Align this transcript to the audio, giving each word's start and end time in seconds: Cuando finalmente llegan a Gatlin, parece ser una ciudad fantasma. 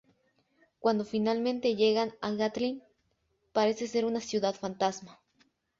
Cuando 0.79 1.05
finalmente 1.05 1.75
llegan 1.75 2.15
a 2.21 2.31
Gatlin, 2.31 2.81
parece 3.53 3.85
ser 3.87 4.03
una 4.05 4.19
ciudad 4.19 4.55
fantasma. 4.55 5.19